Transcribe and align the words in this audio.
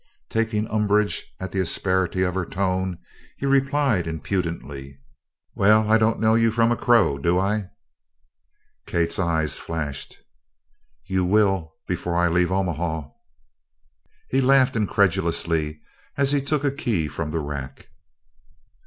Taking 0.31 0.67
umbrage 0.67 1.31
at 1.39 1.51
the 1.51 1.59
asperity 1.59 2.23
of 2.23 2.33
her 2.33 2.43
tone, 2.43 2.97
he 3.37 3.45
replied 3.45 4.07
impudently: 4.07 4.97
"Well 5.53 5.87
I 5.91 5.99
don't 5.99 6.19
know 6.19 6.33
you 6.33 6.49
from 6.49 6.71
a 6.71 6.75
crow, 6.75 7.19
do 7.19 7.37
I?" 7.37 7.65
Kate's 8.87 9.19
eyes 9.19 9.59
flashed. 9.59 10.17
"You 11.05 11.23
will 11.23 11.75
before 11.87 12.17
I 12.17 12.29
leave 12.29 12.51
Omaha." 12.51 13.09
He 14.27 14.41
laughed 14.41 14.75
incredulously 14.75 15.79
as 16.17 16.31
he 16.31 16.41
took 16.41 16.63
a 16.63 16.71
key 16.71 17.07
from 17.07 17.29
the 17.29 17.39
rack. 17.39 17.87